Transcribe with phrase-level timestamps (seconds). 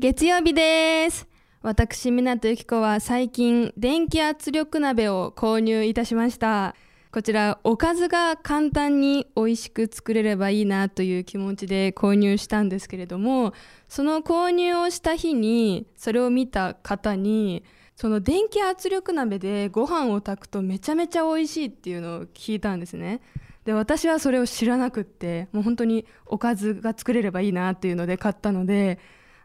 [0.00, 1.28] 月曜日です。
[1.60, 6.74] 私湊由紀子は最近電気圧力鍋を購入いたしました。
[7.12, 13.52] こちらおかずが簡単に美味しく作れればいいなという気持ちで購入したんですけれども
[13.88, 17.62] その購入をした日にそれを見た方に
[17.94, 23.20] その電気圧力鍋でご飯を炊くとめちゃめちゃ美味しいっていうのを聞いたんですね。
[23.66, 28.98] で私はそれを知らなくってもう本当におかずが作れればいいなっていうので買ったので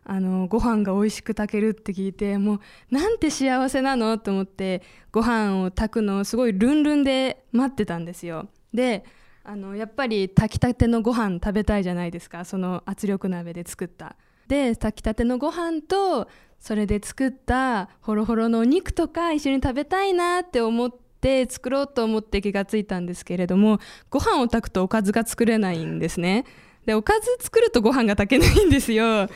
[0.07, 2.59] あのご飯が美味しく炊けるって聞いてもう
[2.93, 4.17] なんて幸せなの？
[4.19, 8.47] と思ってご飯を炊くのをすごいルンルンで待ってたんですよ。
[8.73, 9.03] で
[9.43, 12.45] あのやっぱり炊きたてのご飯食べたいじゃないですか。
[12.45, 14.15] その圧力鍋で作った。
[14.47, 16.27] で炊きたてのご飯と
[16.59, 23.79] それで作ったホロホロのお肉とか一緒に食べたいなって思って作ろうと思って気がついたんですけれども
[24.11, 26.45] ご飯を炊くとおかずが作れないんですね。
[26.85, 29.27] でおかず作るとご飯が炊けないんですよ。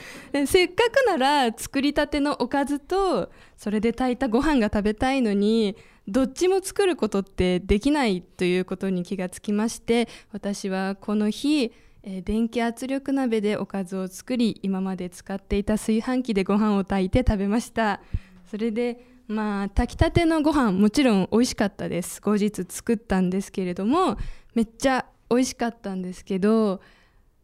[0.45, 5.75] せっかくなら作りたてのおかずとそれで炊いたご飯が食べたいのに
[6.07, 11.71] どっちも作ることってできないということに気がつきまして私はこの日
[12.03, 18.01] え、電気圧力鍋でおかずを作り今まで使っていた炊飯器でご飯を炊いて食べました。
[18.49, 22.21] それでまあ炊きたてのご飯もちろん美味しかったです。
[22.21, 24.17] 後日作ったんですけれども
[24.55, 26.81] めっちゃ美味しかったんですけど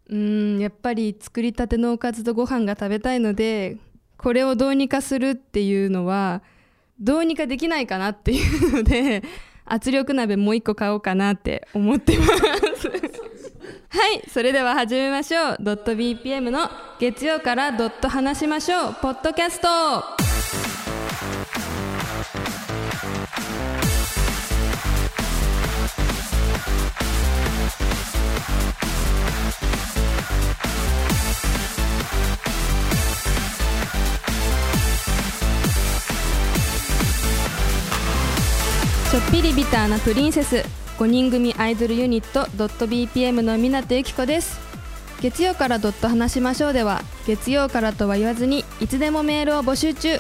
[0.10, 3.78] うんやっぱり作りたてのおかずとご飯が食べたいので
[4.18, 6.44] これをどうにかするっていうのは
[7.00, 9.24] どうにかできないかなっていうので
[9.66, 12.32] 圧力鍋もう一個買おうかなって思ってます。
[13.90, 15.58] はいそれでは始めましょう。
[15.60, 18.96] ドット BPM の月曜からドット話しましょう。
[19.02, 20.25] ポッドキャスト
[39.56, 40.66] ビターなプリンセス。
[40.98, 44.60] 5人組アイドルユニットドット BPM の湊由紀子です。
[45.22, 50.20] 月曜からドット話しましょうでは月曜からとは言わずにいつでもメールを募集中。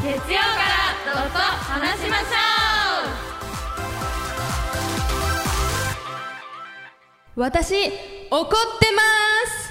[0.01, 2.25] 月曜からドット話しましょ
[7.37, 7.39] う。
[7.39, 7.75] 私
[8.31, 9.01] 怒ってま
[9.59, 9.62] す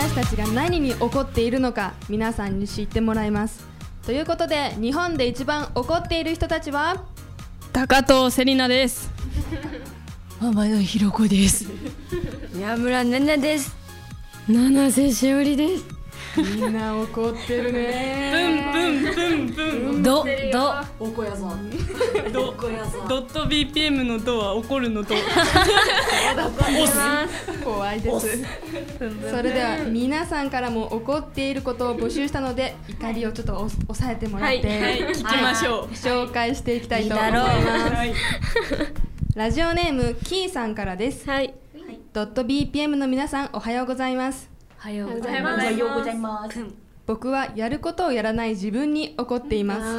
[0.00, 3.66] 私たちが何に怒っているのか皆さんに知ってもらいます。
[4.06, 7.04] ということで日本で一番怒っている人たちは？
[7.70, 9.10] 高藤セリナです。
[10.40, 11.66] 天野ひろ子です。
[12.54, 13.76] 宮村ねねです。
[14.48, 15.84] 七瀬しおりです
[16.36, 18.70] みんな怒ってるね。
[18.72, 20.02] ブンブンブンブン。
[20.02, 20.74] どど。
[20.98, 21.70] おこやさん。
[22.32, 23.08] ドこやさん。
[23.08, 25.14] ドット BPM のドは怒るのド
[27.64, 28.44] 怖いです。
[29.30, 35.00] それでは皆さんからも怒っていることを募集したので怒りをちょっとお抑えてもらって、はい。
[35.08, 37.52] 聞きましょう、紹介していきたいと思いいいだま
[37.88, 38.14] すはい。
[39.34, 41.28] ラジオネームキーさんからです。
[41.28, 41.54] はい。
[42.12, 44.50] ドット BPM の皆さんおはようございます。
[44.56, 45.62] おはようございます。
[45.62, 46.64] おはようございます。
[47.06, 49.82] 僕はやることをやらない自分に怒っています。
[49.82, 49.92] 真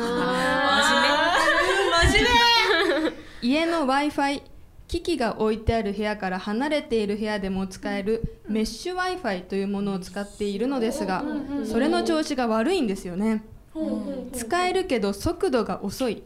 [2.23, 4.41] 面家の w i f i
[4.87, 11.23] 機器が置いてある部屋から離れている部屋でも使えるメッシュ w i f i というものを使っているのですが
[11.63, 13.43] それの調子が悪いんですよね
[14.33, 16.23] 使えるけど速度が遅い。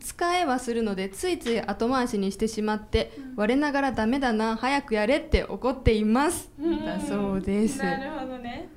[0.00, 6.50] 使えはするのでついつい後回しにしてしまって我ながらダメだな早くやれって怒っています。
[6.58, 7.78] だそうです。
[7.78, 8.68] なるほどね。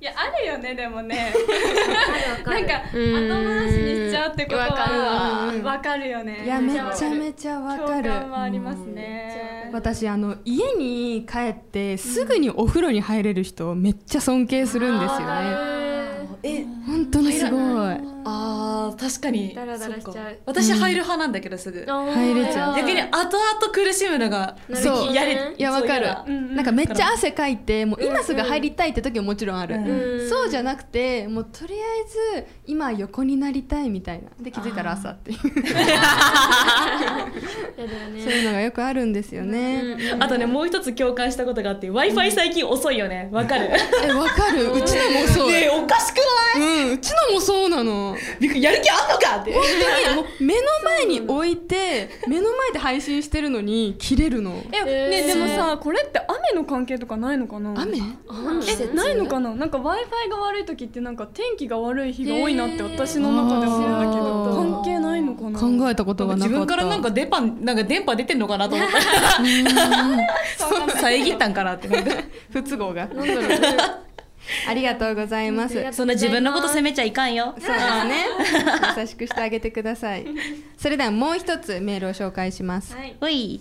[0.00, 1.32] いやあるよねでもね。
[2.46, 4.98] なんか後回しにしちゃうってことわかる。
[4.98, 6.42] わはわかるよね。
[6.44, 9.70] いやめちゃめちちゃわか共る感はありますね。
[9.72, 17.60] 私あの家に帰ってすぐにお風呂に入れる人をめっちゃ尊敬するんですよねえ本当にすごい
[18.24, 19.54] あー確かに。
[19.54, 20.12] ダラダラしちゃう。
[20.12, 20.30] そっか。
[20.46, 22.76] 私入る派なんだけどすぐ、入れちゃう。
[22.76, 23.38] 逆に後々
[23.72, 25.14] 苦しむのがそう。
[25.14, 26.06] やれいやわかる。
[26.54, 34.28] なんかめっちゃ汗かいてもう今すぐ入りたいって時ももちろんある、うんそうじゃなくてもうとりあえず今横になりたいみたいな。
[34.40, 35.38] で気づいたら朝っていう。
[37.76, 43.28] そういうのがよくあるんですよね、あとねもう一つ共感したことがあって w i f i 最近遅いよね。
[43.32, 43.70] わかる？
[44.04, 44.72] えわかる？
[44.72, 46.16] うちのもそう、ねえおかしく
[46.56, 46.86] ない？
[46.88, 48.09] うんうちのもそうなの
[48.40, 49.52] びっくりやる気あんのかって。
[49.52, 54.62] 本当にもう 目の前に置いて目の前で配信してるのに切れるの。
[54.72, 57.74] えねでもさこれって雨の関係とかないのかな？
[57.80, 57.98] 雨？
[57.98, 59.54] えないのかな？
[59.54, 65.58] なんか w i f i が悪い時ってなんか天気が悪い日が多いなって私の中で思うんだけど関係ないのかな？
[65.58, 66.48] 考えたことがなかった。
[66.48, 69.00] 自分からなんか電波なんか電波出てんのかなと思った。
[71.00, 71.88] 遮ったんかなって。
[71.88, 72.10] なんか
[72.52, 73.08] 不都合が
[74.68, 75.74] ありがとうございます。
[75.92, 77.54] そんな自分のこと責めちゃいかんよ。
[77.58, 78.24] そうですね。
[78.98, 80.26] 優しくしてあげてください。
[80.76, 83.16] それではもう一つメールを紹介します、はい。
[83.20, 83.60] おい。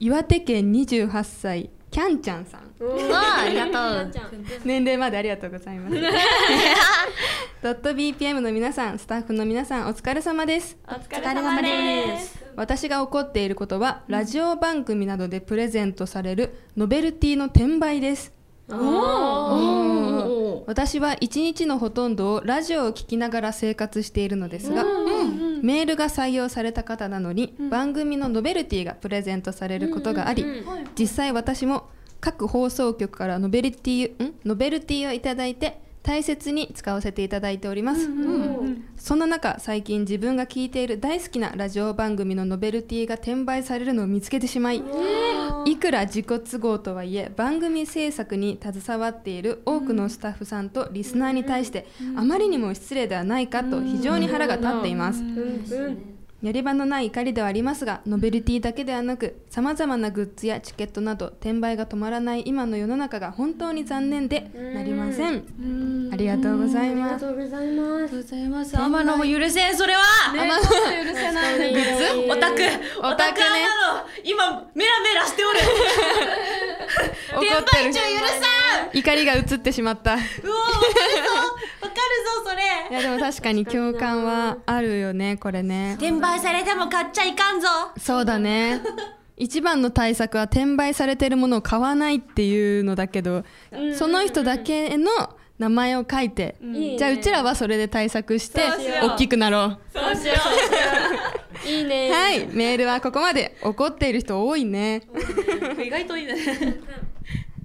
[0.00, 2.62] 岩手県28歳キャンちゃんさん。
[2.82, 4.12] わあありがとう。
[4.64, 5.96] 年齢までありがとうございます。
[7.62, 10.76] ドット BPM の皆さんスタッフの皆さんお疲れ様です。
[10.88, 12.42] お疲れ様です。
[12.56, 18.32] 私が怒っていることはラジオ番組などでプレゼントされるノベルティの転売です。
[18.38, 18.41] お
[20.66, 24.84] 私は一日のほとんどをラジオを聞きながら生活しているのですが、
[25.62, 30.44] メールが採用された方なのに、番組のノベルティがプレゼントされることがあり、
[30.98, 31.88] 実際私も
[32.20, 34.34] 各放送局からノベルティん？
[34.44, 38.08] ノベルティをいただいて大切に使わせていただいております、
[38.96, 44.82] そんな中最近自分が聞いている大好きなラジオ番組のノベルティが転売されるのを見つけてしまい、
[45.64, 51.86] いくら自己都合とはいえ番組制作に携わっている多くのスタッフさんとリスナーに対して
[52.16, 55.22] あまりにも失礼ではないかと非常に腹が立っています。
[56.42, 66.10] やり場のない怒りではありますがノベルティだけではなくさまざまなグッズやチケットなど転売が止まらない今の世の中が本当に残念でなりません。
[66.12, 67.24] ありがとうございます。
[67.24, 68.16] とうございます。
[68.16, 70.00] ございます天野も許せんそれは。
[70.34, 71.70] 許せない。
[72.28, 72.62] オタク。
[72.98, 73.46] オタクね。
[73.62, 74.08] なの。
[74.24, 75.58] 今メラメラしておる。
[77.34, 77.92] 怒ってる。
[78.94, 80.14] 怒りが移ってしまった。
[80.14, 81.34] いうわわかるぞ
[81.80, 82.00] わかる
[82.44, 82.62] ぞそれ。
[82.92, 85.96] やでも確かに共感はあるよねこれね。
[85.98, 87.68] 転売されても買っちゃいかんぞ。
[87.98, 88.80] そうだね。
[89.36, 93.44] 一番の対策は転売されてるものを買わないっていうのだけど、
[93.96, 95.08] その人だけの
[95.58, 96.56] 名前を書いて、
[96.96, 99.06] じゃあうちらはそれで対策してそうしよう。
[99.14, 99.78] 大きくなろう。
[99.92, 100.34] そうしよ
[101.66, 102.10] いいね。
[102.12, 102.46] はい。
[102.48, 103.56] メールはここまで。
[103.62, 105.02] 怒っている人多いね。
[105.82, 106.34] 意外といいね。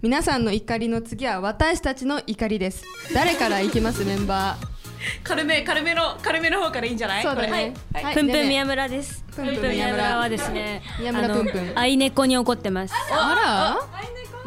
[0.01, 2.83] 皆さんの怒りの次は私たちの怒りです。
[3.13, 4.76] 誰からいきますメンバー？
[5.23, 7.23] 軽め軽めの軽めの方からいいんじゃない？
[7.23, 7.73] そうだね。
[7.93, 8.13] はい。
[8.15, 9.23] ぷんぷんねね宮村です。
[9.35, 11.61] ぷんぷんぷんぷん宮宮村村はですね、宮村ぷんぷん。
[11.61, 12.93] あの愛猫に怒ってます。
[13.11, 13.77] あ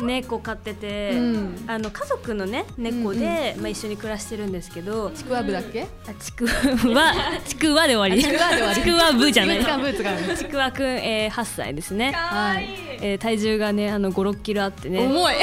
[0.03, 1.65] 猫飼ってて、うん。
[1.67, 5.83] あの家族のね猫で、まあ一緒に暮らしてるんですけどら、ちくわぶだっけ？
[5.83, 6.51] あちくわ
[7.47, 8.23] ちくわで終わり。
[8.23, 8.75] ちくわで終わり。
[8.75, 9.59] ちくわぶじゃない。
[9.61, 9.65] ち。
[9.65, 10.37] くわブーツがある。
[10.37, 12.13] ちくん、えー、8歳ですね。
[12.13, 12.69] はい。
[13.03, 15.01] えー、体重がねあの5、6キロあってね。
[15.07, 15.35] 重い。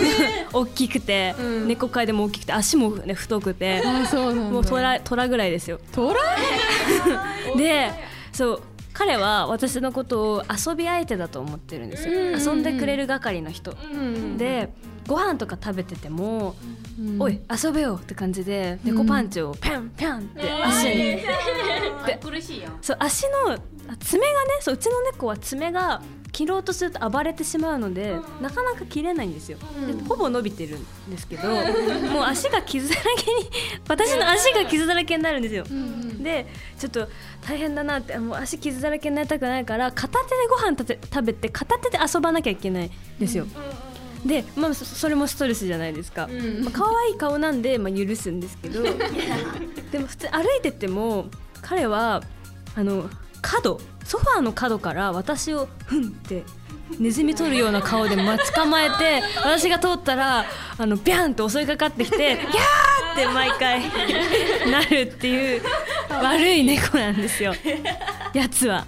[0.52, 1.68] 大きくて、ん。
[1.68, 3.82] 猫界でも大きくて足もね太くて。
[3.84, 4.50] あそうなんだ。
[4.50, 5.80] もう虎虎ぐらいですよ。
[5.92, 6.20] トラ
[7.56, 7.90] で
[8.32, 8.62] そう
[8.96, 14.38] 彼は私のことを遊び相手だと思ってるんですよ、遊んでくれる係の人、うん。
[14.38, 14.72] で
[15.06, 16.56] ご飯とか食べてても
[16.98, 17.22] 「うん。
[17.22, 20.94] おい遊べよ」って感じで猫パンチをピャンピャンって足に、
[22.06, 22.78] で苦しいやん。
[22.80, 26.02] そう足のあ爪がねそううちの猫は爪が
[26.36, 33.50] 切ろうとすると暴れてしまうのでなかなか切れないんですよ、でほぼ伸びてるんですけどもう足が傷だらけに
[33.88, 35.64] 私の足が傷だらけになるんですよ、
[36.22, 36.46] で
[36.78, 37.08] ちょっと
[37.40, 43.46] 大変だなってもう足傷だらけになりたくないから片手でご飯たて食べて片手で遊ばなきゃいけないんですよ、
[44.26, 46.28] で、まあ、そそれもストレスじゃないですか、
[46.62, 48.82] まあ可愛い顔なんで、まあ、許すんですけど。
[49.90, 51.30] でも普通歩いてても
[51.62, 52.22] 彼は
[52.74, 53.08] あの
[53.42, 56.44] 角ソファーの角から私をふんって
[57.00, 60.44] ネズミ取るような顔で待ち構えて私が通ったら
[60.78, 62.46] あのビャンと襲いかかってきて「ギャー!」
[63.14, 63.82] って毎回
[64.70, 65.62] なるっていう
[66.10, 67.54] 悪い猫なんですよ。
[68.32, 68.86] やつは。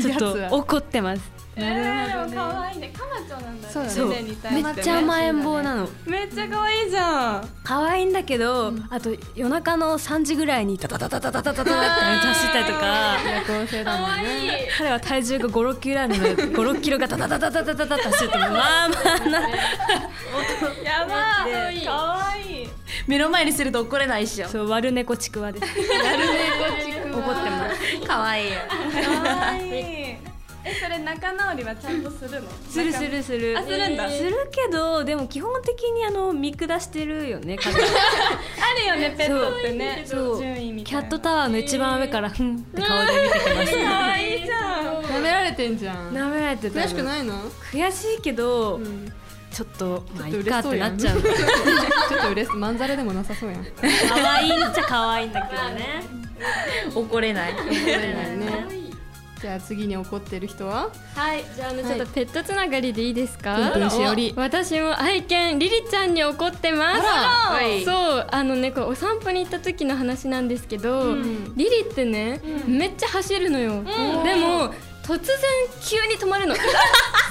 [0.00, 3.94] ちょっと怒ってますえー、でも可愛いねかなちゃんなんだそうだね。
[3.94, 4.22] そうね。
[4.22, 5.88] に対めっちゃ甘えん坊なの。
[6.06, 7.48] めっちゃ可愛いじゃん。
[7.62, 11.70] 可愛いんだけど、あと夜中の3時ぐらいにタタタタタタタタタって
[12.26, 18.94] 走ったりとか夜行性だもんね彼は体重が5、6キロあるので5、6キロがタタタタタタタタって走ってもまあま
[19.24, 19.40] あな
[20.82, 22.68] やばい可愛い
[23.06, 30.03] 目の前にすると怒れないっしょそう悪猫ちくわです怒ってます可愛いよ可愛いえ
[30.72, 32.48] それ仲直りはちゃんとするの？
[32.68, 33.58] するするする。
[33.58, 34.08] あするんだ。
[34.10, 40.02] するけどでも基本的にあの見下してるよね あるよねペットってね。
[40.06, 40.38] そう。
[40.40, 43.72] キャットタワーの一番上からふんって顔で見てきます。
[43.84, 45.02] 可愛いじゃん。
[45.02, 46.12] 舐められてんじゃん。
[46.12, 47.38] 舐められてた悔しくないの？
[47.72, 49.12] 悔しいけど、ん。
[49.52, 51.20] ちょっとまあいちょっかってなっちゃう。
[51.22, 53.64] ちょっと嬉しまんざらでもなさそうやん。
[54.08, 56.02] 可愛いっちゃ可愛いんだけどね。
[56.94, 57.54] 怒れない。
[57.54, 58.83] ね
[59.44, 60.88] じゃあ次に怒ってる人は？
[61.14, 63.56] はい、じゃああのはいちょっとペットつながりでいいですか？
[63.74, 67.02] プンプンしおりお私も愛犬リリちゃんに怒ってます。
[67.04, 71.16] あらそう、あのねこうお散歩に行った時の話なんですけど、
[71.56, 73.84] リリってね、めっちゃ走るのよ。
[73.84, 74.72] でも
[75.02, 75.36] 突然
[75.82, 76.54] 急に止まるの。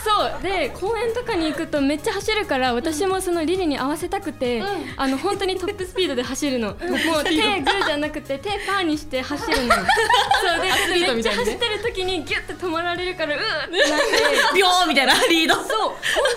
[0.03, 0.43] そう。
[0.43, 4.61] で公園とかに行くとめっちゃ走るから私もそのリリに合わせたくて、
[4.97, 6.69] あの本当にトップスピードで走るの。
[6.83, 9.75] もう手グーじゃなくて手パーにして走るの。
[9.75, 14.05] そうでめっちゃ走ってる時にギュッて止まられるからうーってなって。
[14.55, 15.55] ビョーみたいなリード。
[15.55, 15.63] そう。
[15.63, 15.95] 本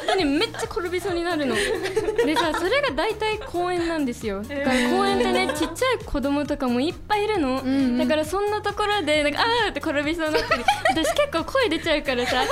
[0.09, 1.55] 当にめっちゃ転びそうになるの。
[1.55, 4.43] でさそれが大体公園なんですよ。
[4.43, 7.99] だから公園ってねちっちゃい子供とかもいっぱいいるの、ん。
[7.99, 12.47] だからそんなところでなんかあーって転びそうになったり私結構声出ちゃうからさうわ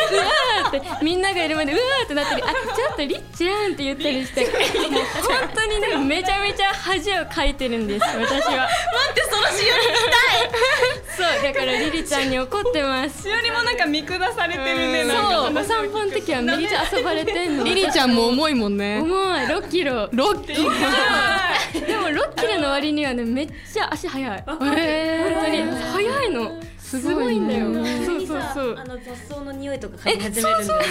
[0.64, 8.22] ーってみんながいるまでうわーってなったりあちょっとりっちゃんって言ったりしてもう本当にねめちゃめちゃ恥をかいてるんです私は。
[8.22, 8.32] 待
[9.10, 9.64] ってそのし
[11.16, 13.22] そうだからリリちゃんに怒ってます。
[13.22, 15.30] しおりもなんか見下されてるねなんか。
[15.30, 17.64] そうお散歩の時はめっちゃ遊ばれてんの。
[17.64, 19.00] リリちゃんも重いもんね。
[19.00, 19.44] 重い。
[19.46, 20.08] 6キロ。
[20.12, 24.44] ロッキーでも6キロの割にはねめっちゃ足速い。
[24.46, 24.72] 本当に。
[25.92, 26.60] 速いの
[27.00, 27.72] すごいんだよ
[28.04, 28.76] そうそうそう。
[28.78, 30.74] あの雑草の匂いとか嗅ぎ始めるんだ。
[30.74, 30.88] よね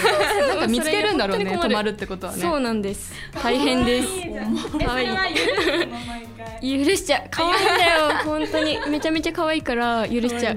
[0.48, 1.58] なんか見つけるんだろうね。
[1.58, 2.42] 止まるってことはね。
[2.42, 3.12] そうなんです。
[3.42, 4.08] 大変です。
[4.84, 5.08] 可愛い
[6.60, 7.22] 許しちゃう。
[7.30, 8.78] 可愛いんだよ本当に。
[8.88, 10.56] めちゃめちゃ可愛いから許しちゃう。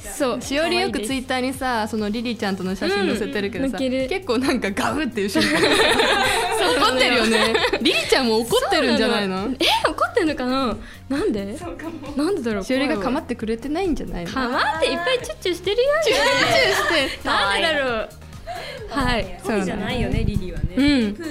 [0.00, 0.42] そう。
[0.42, 3.90] しおりよくツイッッターにさそのリリちゃんとの写真載せてるけどさ、うん。
[4.08, 7.54] 結構なんかガブってい う瞬間怒ってるよね。
[7.80, 9.48] リリちゃんも怒ってるんじゃないの？
[9.58, 10.76] え怒ってんのかな？
[11.08, 11.56] なんで？
[12.16, 12.64] なんでだろう？
[12.64, 14.30] しおりが構っってくれてないんじゃないの？
[14.32, 16.18] かまっていっぱいチュッチュしてるよチュッ
[17.08, 17.28] して。
[17.28, 18.08] なんでだろう？
[18.88, 20.74] はい そうじゃないよねリリーはね。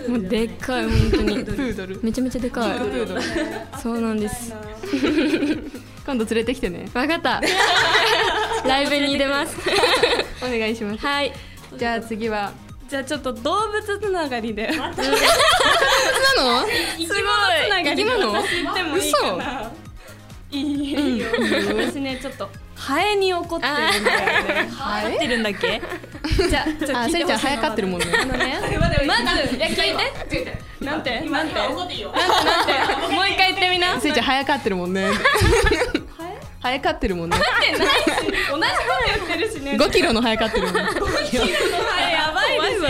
[0.08, 1.46] うんもうでっかい本当に。
[1.46, 2.00] プードル。
[2.02, 2.80] めちゃめちゃでかい。
[3.82, 4.54] そうなんです。
[6.06, 6.90] 今度連れてきてね。
[6.94, 7.42] わかった。
[8.68, 9.56] ライブに出ます。
[10.42, 11.06] お願いします。
[11.06, 11.32] はい。
[11.78, 12.52] じゃあ次は。
[12.90, 14.68] じゃあちょっと動物つながりで。
[14.68, 15.16] なのすごい。
[17.08, 17.96] つながり。
[17.96, 18.34] で生き物？
[18.34, 19.72] 私言ってもいいかな。
[20.52, 21.28] いいいいよ。
[21.78, 22.50] 私ねちょっと
[22.82, 25.16] ハエに怒ってるんだよねハエ？
[25.16, 25.82] ってるんだっけ？
[26.50, 28.08] じゃあちょっとあ聞いてほしいせりちゃん早かってるもんね。
[28.20, 28.60] あのね
[29.06, 30.62] まずいや聞いて。
[30.82, 31.30] なんてなんて？
[31.30, 31.54] なんて？
[31.56, 32.06] なんて？
[33.16, 34.00] もう一回言ってみな。
[34.02, 35.10] せりちゃん早かってるもんね。
[36.60, 37.38] 早かってるもんね。
[37.38, 38.62] 同じこと
[39.08, 39.72] 言ってるしね。
[39.74, 40.76] 5キロの早かってるもん。
[40.76, 42.82] ねハエやばいです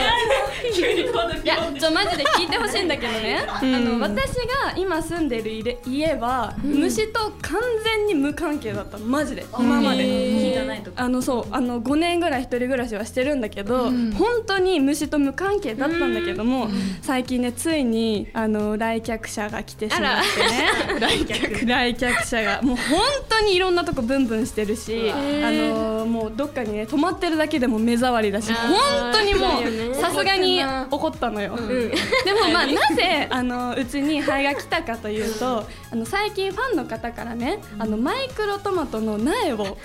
[0.71, 8.97] いやちょマジで聞いてほしいんだけどね、あの私が今住んでる家家は、虫と完全に無関係だった。
[8.97, 9.45] のマジで。
[9.57, 10.03] 今まで。
[10.03, 11.03] 火がないとか。
[11.03, 11.45] あのそう。
[11.51, 16.69] あの5年ぐらい一人暮らしはしてるんだけど、本当に虫と無関係だったんだけども、
[17.01, 20.99] 最近ねついにあの来客者が来てしまってね。
[20.99, 21.65] 来客。
[21.65, 22.61] 来客者が。
[22.61, 22.99] もう本
[23.29, 29.59] 当にいろんなとこブンブンしてるしあのもうどっかにね泊まってるだけでも目障りだし本当にも
[29.91, 39.77] うさすがに怒ったのよ、でもまあなぜ あのうちにハエが来たかというとあの最近ファンの方からねあのマイクロトマトの苗を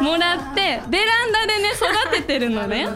[0.00, 2.88] もらってベランダでね育ててるのね。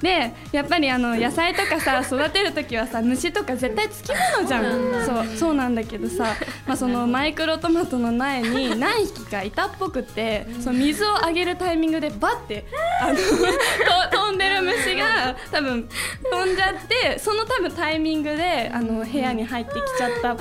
[0.00, 5.04] でやっぱりあの野菜とかさ育てる時はさ虫とか絶対つきものじゃん。
[5.04, 6.34] そうそうなんだけどさ、
[6.66, 12.64] まあ、そのマイクロトマトの苗に何匹かいたっぽくってその水をあげるタイミングでバッて
[13.00, 15.88] あのと飛んでる虫が多分
[16.30, 20.36] 飛んじゃってその多分タイミングであの部屋に入ってきちゃったっ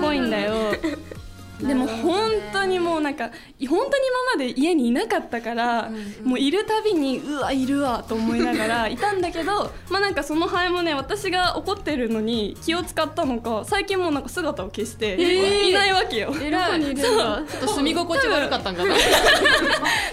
[0.00, 0.72] ぽいんだよ。
[1.60, 3.30] でも本当にもうなんか
[3.68, 3.88] 本当に今
[4.34, 5.90] まで家にいなかったから、
[6.22, 16.34] もういるたびにうわいるわと思いながら いたんだけどまあなんかそのハエもね私が怒ってるのに気を使ったのか最近もうなんか姿を消して、いないわけよ。
[16.40, 18.94] えらいちょっと住み心地悪かったんかな。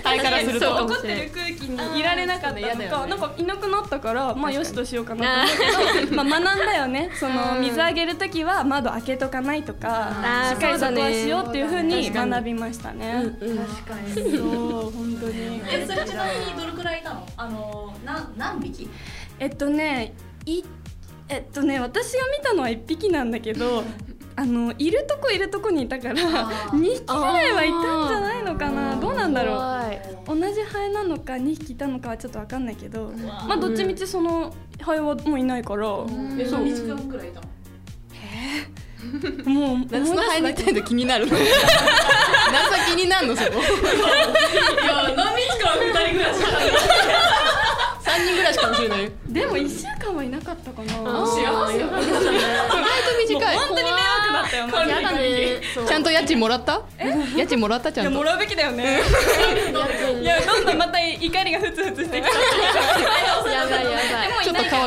[0.04, 7.12] タイ からすると怒ってる空気にいられなかったのか、ねなんかいなくなったからまあよしとしようかなと思うけど まあ学んだよね。
[7.20, 10.12] その水あげる時は窓開けとかないとか
[10.52, 13.24] しっかりそこはしようっていうふうに学びましたね。
[13.40, 14.14] 確かに。
[14.38, 15.62] そう本当に。
[15.72, 17.26] えそれちなみにどれくらいいたの？
[17.38, 18.90] あのな何匹？
[19.40, 20.14] えっとね
[20.46, 20.64] い
[21.30, 23.84] えっとね私が見たのは1匹なんだけど
[24.38, 28.96] あのいるとこいるとこにいたから2匹ぐらいはいたんじゃないのかな。
[28.98, 29.96] どうなんだろう。
[30.28, 33.12] 同じハエなのか2匹いたのかはちょっとわかんないけど
[33.48, 35.88] まあどっちみちそのハエはもういないから。
[36.40, 37.48] えそう日間くらいいたの？
[39.46, 41.34] 思い出夏のハエにいたいの気になるの。
[41.38, 41.44] 夏
[42.72, 43.50] は気になるのそこ。
[43.52, 46.48] いや何日間二人ぐらいしか
[48.06, 49.12] 3人ぐらいしかもしれない。
[49.28, 50.94] でも1週間はいなかったかな。
[51.26, 51.36] 幸
[51.68, 51.78] せ。
[51.78, 51.98] 意外と
[53.28, 53.58] 短い。
[53.58, 53.98] 本当に迷惑
[54.34, 54.68] だったよ
[55.88, 56.82] ちゃんと家賃もらった？
[57.36, 58.12] 家賃もらったちゃんと？
[58.12, 59.02] いやもらうべきだよね。
[60.22, 62.30] いやどんどんまた怒りがふつふつしてきた。
[63.52, 63.65] や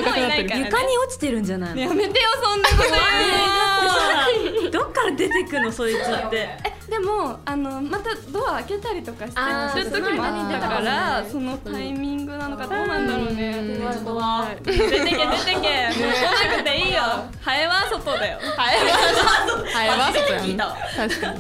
[0.03, 0.59] くなってる。
[0.59, 1.81] 床に落ちてるんじゃないの？
[1.81, 4.71] やめてよそんなこと。
[4.71, 6.37] どっから出てくのそいつって。
[6.65, 9.35] えでもあのまたドア開けたりとかし
[9.75, 13.53] てる時もあったからそのタイミングなのかどうなんだろうね。
[13.85, 15.13] はい出てけ出てけ。
[15.13, 16.01] 来
[16.51, 17.01] なくていいよ。
[17.43, 18.39] ハエは外だよ。
[18.57, 18.97] ハエは
[19.73, 20.23] ハエは外
[20.97, 21.39] 確かに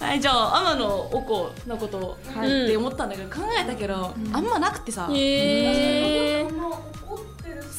[0.00, 5.06] はいじゃあ天野おこのことはいって思ったんだけど考えたけどあんまなくてさ。
[5.12, 6.46] へえ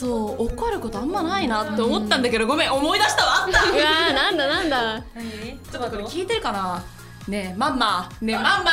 [0.01, 3.46] そう怒ることあんまないなって思ったんだけどごめん思い出したわ。
[3.46, 3.62] あった。
[3.70, 5.00] うわーなんだなんだ。
[5.00, 6.84] ちょっとこれ聞いてるかな？
[7.27, 8.10] ねえマンマ。
[8.20, 8.63] ねえマン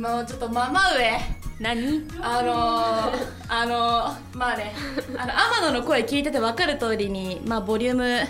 [0.00, 1.20] マもうちょっとママ上。
[1.60, 2.08] 何？
[2.22, 4.72] あのー、あのー、まあね
[5.18, 8.20] あの天野の声聞いてて分かる通りにまあボリューム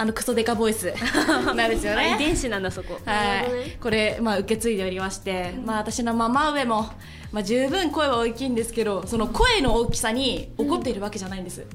[0.00, 0.94] あのクソデカボイス。
[1.56, 3.00] なんですよあ遺ね伝子なんだそこ。
[3.04, 6.88] はい、これ、まあ、受け継いでおりまして、まあ、私のママ上も、
[7.32, 11.66] まあ、十分声は大きいんですけどその声の大きさに怒っているわけじゃないんです、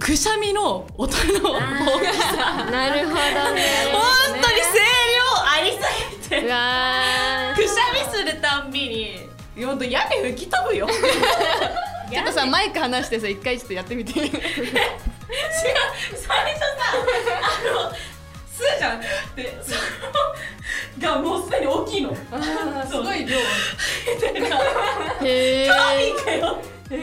[0.00, 2.70] くしゃみの音の大きさ。
[2.70, 3.62] なるほどね。
[3.92, 4.80] 本当に声
[5.12, 5.76] 量ありす
[6.22, 6.40] ぎて。
[6.40, 7.54] くしゃ
[7.92, 10.88] みするたんびに本当屋根吹き飛ぶよ。
[12.10, 14.12] ちょっとさマイク離してさ一回ちょっとやってみて
[15.28, 16.30] 最初さ
[17.42, 17.92] あの
[18.46, 19.72] 「す」じゃんでそ
[21.02, 22.14] のがもうすでに大きいの。
[22.14, 22.20] す
[22.96, 23.36] ごい量。
[23.36, 23.40] ー。
[25.26, 26.58] へえ神かよ。
[26.88, 26.94] そ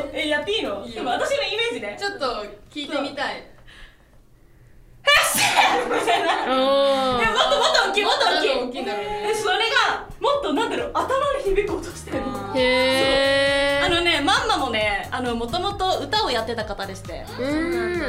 [0.00, 0.10] う。
[0.12, 0.86] えやっていいの？
[0.90, 3.46] でも私のイメージねちょっと聞いてみたい。
[6.46, 7.22] おー。
[7.22, 8.40] えもっともっと大きいもっと大
[8.72, 8.84] きい。
[9.36, 12.20] それがもっとなんだろう頭に響く音してる。
[12.20, 13.43] のへあのね
[14.56, 17.24] マもねあのもともと歌をやってた方でして。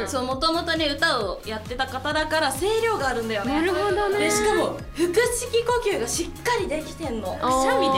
[0.06, 3.60] そうもともとね歌をやってた方だから声量があるんだよね。
[3.60, 4.18] なるほどね。
[4.18, 7.36] でしかも腹式呼吸がしっかりできてんの。
[7.36, 7.90] くしゃみ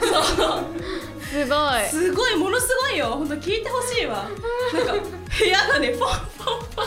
[0.00, 0.06] で。
[0.06, 0.64] そう。
[1.22, 1.84] すごい。
[1.90, 3.06] すごいものすごいよ。
[3.06, 4.28] 本当聞いてほしいわ。
[4.72, 4.92] なんか
[5.38, 6.08] 部屋がねポンポン
[6.74, 6.86] ポン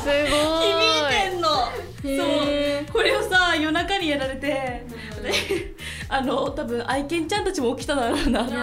[0.00, 1.48] すごい響いてんの
[2.04, 4.86] へそうこれをさ夜中にやられて
[5.22, 5.71] で
[6.14, 8.54] あの多分愛犬ちゃんたちも起きただろうなって。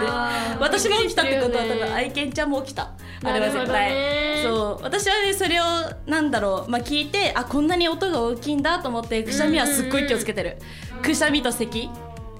[0.60, 2.92] 私も起きたってことは多分愛犬ちゃんも起きた。
[3.24, 4.42] あれは絶対。
[4.44, 4.82] そう。
[4.84, 5.64] 私はねそれを
[6.06, 6.70] なんだろう。
[6.70, 10.58] まあ聞いてあこんなに音が大きいんだと思ってくしゃみはすっごい気をつけてる。
[11.02, 11.90] くしゃみと咳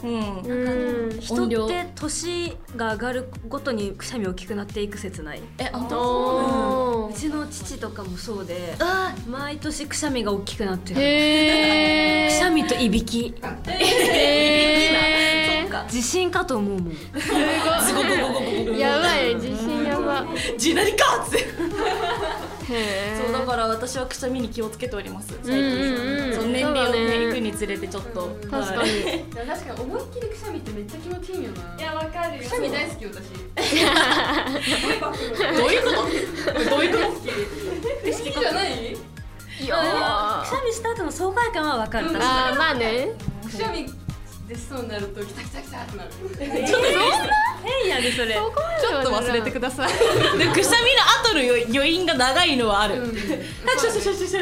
[0.02, 0.40] うん。
[0.42, 1.20] うん。
[1.20, 5.40] 人って年が上がるごとにくしゃみ大きくなっていく説ない。
[5.58, 7.14] え本当おう。
[7.14, 8.74] ちの父とかもそうで
[9.28, 11.00] 毎年くしゃみが大きくなってる。
[11.02, 13.34] へ くしゃみといびき。
[13.68, 14.90] え
[15.62, 15.84] そっか。
[15.88, 16.96] 地震かと思うもん。
[18.78, 19.40] やばい。
[19.40, 20.24] 地震やば。
[20.56, 21.38] 地鳴りかっつって。
[21.38, 21.42] へ
[22.70, 26.32] そうだから私はくしゃみに気をつけております最うんうんうん。
[26.32, 26.40] 近。
[26.40, 28.28] そう年齢をねねいくにつれてちょっと。
[28.50, 28.90] 確かに。
[29.34, 31.76] 確かに思いっきりくしゃみってめっちゃ気持ちいいよな。
[31.78, 32.42] いやわかるよ。
[32.42, 33.14] くしゃみ大好き私。
[35.58, 36.70] どういうこと？
[36.70, 37.06] どういうこと？
[37.10, 37.20] 好
[38.16, 38.96] きじゃない？
[39.60, 39.74] くしゃ
[40.64, 42.06] みした後の爽快感は分かる。
[42.06, 43.08] 確かあーまあね。
[43.44, 43.86] くしゃみ
[44.48, 46.10] 出しそうになるときたきたきたってなる。
[46.10, 46.66] に変
[48.00, 49.92] やでそれちょっと忘れてください。
[50.38, 54.40] でくしゃみの後の余余韻が長いのはある、あちょちょちょちょちょ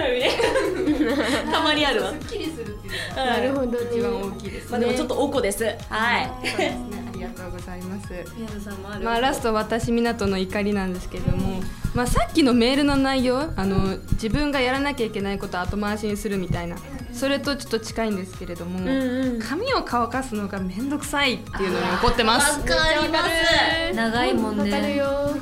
[0.85, 11.61] みたまにあるわすっきりするっていうのがなるほどね一番大きいですまあでもちょっとおこですはいそうですねありがとうございます宮田さんもあるまあラスト私湊の怒りなんですけれども、
[11.95, 16.77] まあ、さっきのメールの内容あの自分がやらなきゃいけないことを後回しにするみたいな
[17.19, 19.41] それとちょっと近いんですけれども、うんうん。
[19.41, 22.61] 髪を乾かすのがめんどくさいっていうのに怒ってます。
[22.61, 23.95] わかります。
[23.95, 25.35] 長いもんわかるねよ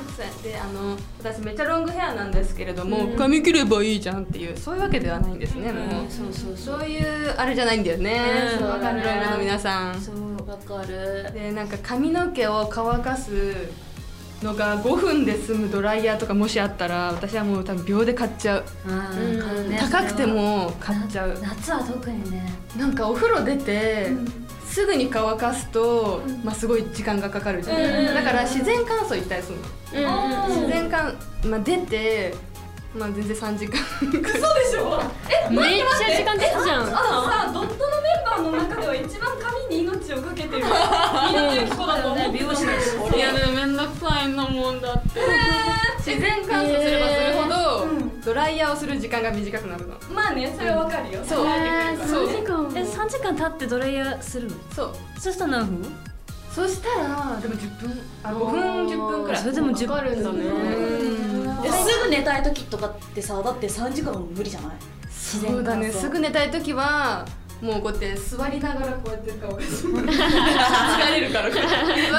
[0.43, 6.05] であの私めっちゃロングヘアなんですけれども、髪切ればいいじゃんっていうそういうわけではないんですね、もう。
[6.09, 6.77] そうそうそう。
[6.79, 8.19] そういうあれじゃないんだよね、
[8.53, 10.01] うんそうわかるロングの皆さん。
[10.01, 11.31] そうわかる。
[11.33, 13.31] でなんか髪の毛を乾かす
[14.43, 19.75] のが5分で済むドライヤーとかもしあったら私はもう多分秒で買っちゃう、うん。
[19.77, 21.37] 高くても買っちゃう。
[21.41, 22.53] 夏は特にね。
[22.77, 24.11] なんかお風呂出て、
[24.67, 31.15] すぐに乾かすと、まあ、すごい時間がかかるじゃん、だから自然乾燥行ったりするの、うんうん自然乾、
[31.49, 32.35] まあ、出て、
[32.95, 33.79] まあ全然3時間。
[35.49, 36.85] めっちゃ時間出たじゃん。
[36.85, 40.63] さドットのメンバーの中では一番髪に命をかけてる。
[42.31, 45.21] 美容師ですいやでもめんどくさいのもんだって。
[45.97, 47.87] 自然乾燥すればするほど、
[48.23, 49.95] ドライヤーをする時間が短くなるの。
[50.13, 51.19] まあねそれはわかるよ。
[51.23, 51.45] そう。
[52.07, 52.29] そう。
[52.75, 54.55] え3時間経ってドライヤーするの？
[54.73, 54.95] そう。
[55.19, 55.95] そしたら何分？
[56.53, 58.01] そしたらでも10分。
[58.23, 59.41] あ5分10分くらい。
[59.41, 60.43] それでも10かかるんだね。
[61.61, 64.71] ですぐ寝たい時とかってさだって3時間無理じゃない？
[65.09, 65.91] 自然そうだね。
[65.91, 67.25] すぐ寝たい時は
[67.61, 71.59] もうこうやって座りながらこうやって顔が 疲れるから 座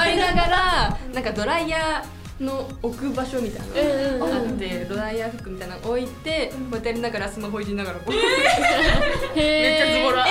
[0.05, 8.11] りながらなんかドライヤーの置く場所みたいなのがあってドライヤー服みたいなの置いてこうやってやりながらスマホいじりながらこう。
[8.11, 10.25] めっちゃズボラ。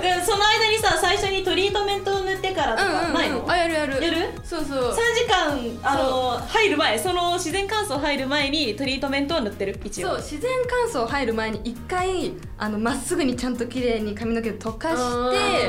[0.00, 4.02] でその間にさ最初にトリートメントを塗ってからとかないの、あやるやる。
[4.02, 4.30] やる？
[4.44, 4.92] そうそう。
[4.92, 10.08] 3時間あの入る前その自然乾燥入る前にトリートメントを塗ってる一応。
[10.08, 10.50] そう自然
[10.92, 15.00] 乾燥入る前に一回あのまっすぐにちゃんと綺麗に髪の毛を溶かして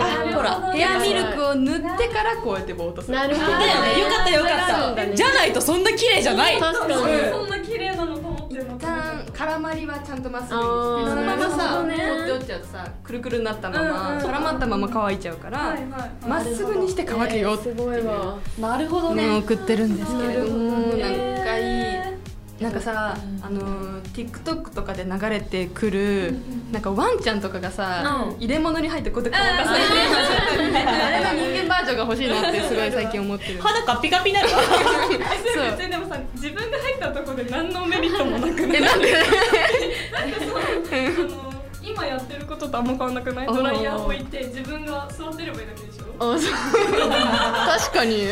[0.01, 3.15] あほらヘアミルクを塗ってからこうやってボートする。
[3.15, 3.63] なるほどよか
[4.21, 5.15] ったよかった。
[5.15, 6.59] じゃないとそんな綺麗じゃない。
[6.59, 6.93] 確かに。
[7.31, 11.09] そんな綺麗なのと思ってるの一旦絡まりはちゃんとまっすぐにして。
[11.09, 11.95] そのままさね。
[11.95, 16.27] 放っておっちゃうとさくるくるになったまま、うんうん絡まったまま乾いちゃうからはいはい。
[16.27, 17.55] ま、っすぐにして乾けよう。
[17.55, 18.37] ってすごいわ。
[18.59, 19.27] なるほどね。
[19.27, 21.42] ね送ってるんですけれどもな
[22.63, 26.33] なんかさ、あのー TikTok とかで流れてくる、
[26.71, 28.01] なんかワンちゃんとかがさ、
[28.39, 29.89] 入れ物に入ってこうやって乾かされて
[30.71, 33.61] る、あれの人間バージョンが欲しいなってすごい最近思ってる。
[33.61, 34.57] 肌カピカピになるわ。
[34.63, 34.69] そ
[35.75, 35.77] う。
[35.89, 35.97] で？
[35.97, 38.77] もさ自分が入ったところで何のメリットもなくない？
[38.77, 38.99] えなん
[41.83, 43.47] 今やってることとあんま変わんなくない？
[43.47, 46.53] ドライヤー置いて自分が座ってればいいだけでしょあそう。
[47.81, 48.19] 確かに。
[48.19, 48.29] それ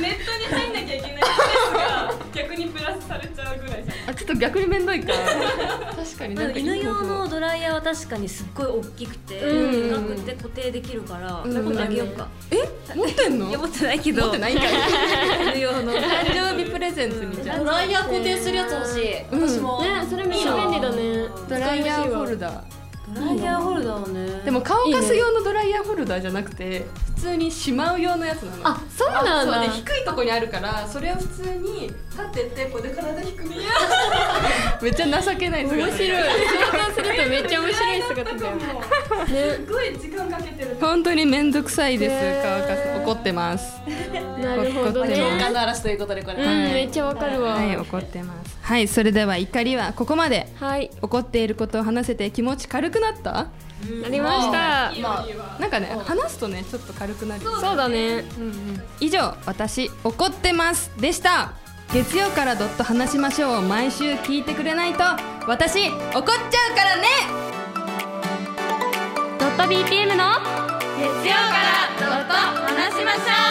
[0.00, 1.24] ネットに入んなきゃいけないスペー
[1.68, 4.10] スが逆にプラスされちゃうぐらいじゃん。
[4.10, 5.12] あちょっと逆にめんどいか。
[5.96, 9.90] 確かになんか犬用のドライヤーは確かにすっごい大きくてうん。
[9.90, 11.52] 長くて固定できるからうん。
[11.52, 12.28] 今度あげようか。
[12.50, 12.56] え？
[12.94, 13.48] 持ってんの？
[13.50, 14.22] いや持ってないけど。
[14.22, 14.68] 持ってないんかい
[15.54, 15.92] 犬用の。
[15.92, 19.48] 誕生日プレゼントにじゃあドライヤー固定するやつ欲しい、うん。
[19.48, 22.60] 私も、ねそれめっちゃ便利だねドライヤーホルダー。
[23.12, 24.42] ドライヤーホルダーね。
[24.44, 28.68] でも顔かす用のドライヤーホルダーじゃなくて普通にしまう用のやつなの。
[28.68, 29.54] あそうなんだ。
[29.54, 29.62] そう。
[29.64, 31.92] で低いとこにあるからそれを普通に
[32.28, 33.44] 立ってってこうで体低く。
[33.44, 33.56] 見
[34.82, 36.08] めっちゃ情けない姿面白い。
[36.08, 36.24] 想
[36.78, 38.52] 像するとめっちゃ面白い姿だよ
[39.26, 40.76] すごい時間かけてる。
[40.80, 43.80] 本当に面倒くさいです乾かす怒ってます。
[44.40, 47.54] なるほど怒ってね共感の嵐ということでこれ、うんめっちゃわかるわ。
[47.54, 48.58] はい怒ってます。
[48.62, 50.48] はいそれでは怒りはここまで。
[50.56, 50.90] はい。
[51.02, 53.48] 怒っていることを話せて気持ち軽くなった？
[54.02, 54.92] なりました。
[55.02, 55.26] ま
[55.58, 57.42] なんかね話すとねちょっと軽くなる。
[57.42, 58.24] そうだね。
[59.00, 61.54] 以上私怒ってますでした
[61.92, 65.02] 月曜からドット話しましょうを毎週聞いてくれないと
[65.48, 67.08] 私怒っちゃうからね。
[69.40, 70.24] ドット BPM の
[70.96, 73.49] 月曜からドット話しましょ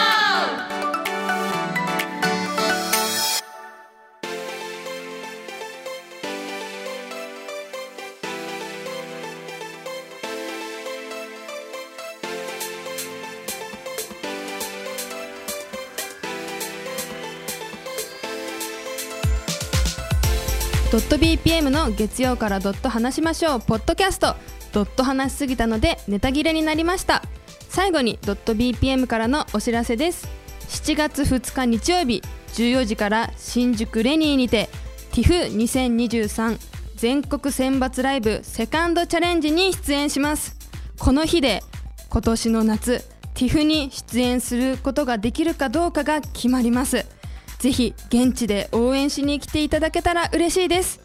[21.08, 23.60] BPM の月曜からドット話しましょう。
[23.60, 24.36] ポッドキャスト
[24.72, 27.22] ドット話しすぎたのでネタ切れになりました。
[27.68, 30.28] 最後にドット BPM からのお知らせです。
[30.68, 32.22] 7月2日日曜日
[32.54, 34.68] 14時から新宿レニーにて
[35.12, 36.58] TIFF2023
[36.96, 40.56] 全国選抜ライブセカンドチャレンジに出演します。
[40.98, 41.62] この日で
[42.08, 47.06] 今年の夏 TIFF に出演することができるかどうかが決まります。
[47.60, 50.98] ぜひ現地で応援しに来ていただけたら嬉しいです。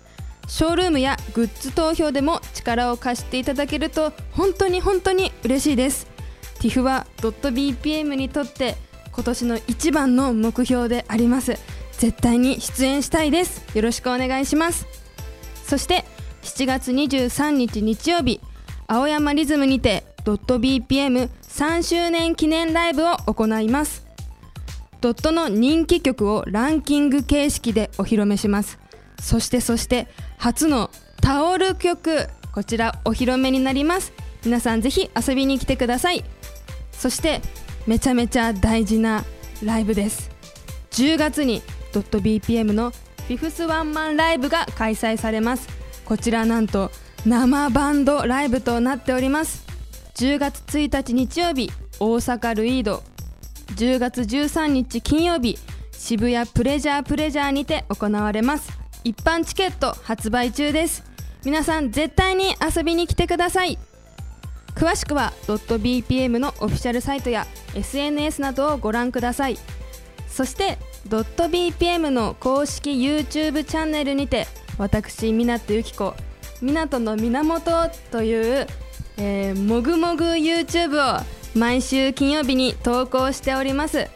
[0.47, 6.07] ショールームやグッズ投票でも力を貸していただけると本当に本当に嬉しいです。
[6.59, 8.77] TIFF は .bpm にとって
[9.11, 11.57] 今年の一番の目標であります。
[11.97, 13.61] 絶対に出演したいです。
[13.75, 14.87] よろしくお願いします。
[15.65, 16.05] そして
[16.43, 18.39] 7月23日日曜日
[18.87, 24.04] 青山リズムにて .bpm3 周年記念ライブを行います。
[25.05, 28.79] ドットの人気曲をランキング形式でお披露目します。
[29.21, 30.07] そしてそして
[30.39, 30.89] 初の
[31.21, 34.13] タオル曲こちらお披露目になります。
[34.43, 36.25] 皆さんぜひ遊びに来てください。
[36.91, 37.41] そして
[37.85, 39.23] めちゃめちゃ大事な
[39.63, 40.31] ライブです。
[40.89, 41.61] 10月に
[41.93, 45.67] ドット .bpm のフィフスワンマンライブが開催されます。
[46.03, 46.89] こちらなんと
[47.27, 49.67] 生バンドライブとなっております。
[50.15, 53.03] 10月1日日曜日大阪ルイード
[53.73, 55.57] 10月13日金曜日
[55.91, 58.71] 渋谷プレジャープレジャーにて行われます。
[59.03, 61.03] 一般チケット発売中です。
[61.43, 63.77] 皆さん絶対に遊びに来てください。
[64.75, 69.57] 詳しくは .bpm のオフィシャルサイトや SNS などをご覧ください。
[70.27, 74.47] そして .bpm の公式 YouTube チャンネルにて
[74.77, 76.13] 私湊由紀子
[76.61, 78.67] 湊の源という、
[79.17, 81.23] えーもぐもぐ YouTube を
[81.55, 84.09] 毎週金曜日に投稿しております。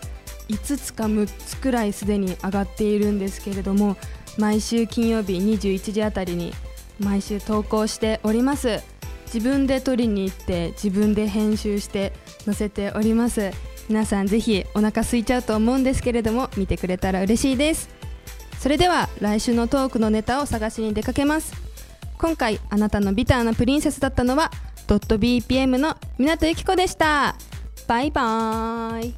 [0.49, 3.97] 5つか6つくらいすでに上がっているんですけれども
[4.37, 6.53] 毎週金曜日21時あたりに
[6.99, 8.81] 毎週投稿しております。
[9.33, 12.11] 自分で撮りに行って自分で編集して
[12.43, 13.51] 載せております。
[13.87, 17.89] 皆さんぜひお腹空いちゃうと思うんですけれども見てくれたら嬉しいです。
[18.59, 21.53] それでは来週のトークのネタを探しに出かけます。
[22.17, 24.51] 今回あなたのビターなプリンセスだったのは
[24.97, 27.35] .bpm の湊由紀子でした。
[27.87, 29.15] バイバーイ。